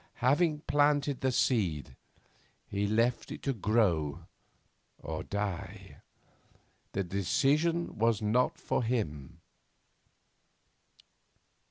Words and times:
Having 0.15 0.61
planted 0.61 1.21
the 1.21 1.31
seed, 1.31 1.95
he 2.65 2.87
left 2.87 3.31
it 3.31 3.43
to 3.43 3.53
grow 3.53 4.25
or 4.97 5.21
die. 5.23 5.97
The 6.93 7.03
decision 7.03 7.99
was 7.99 8.19
not 8.19 8.57
for 8.57 8.81
him. 8.81 9.41